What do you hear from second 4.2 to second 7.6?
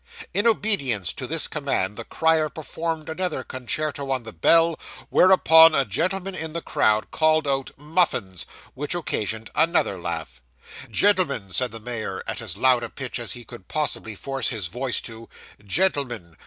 the bell, whereupon a gentleman in the crowd called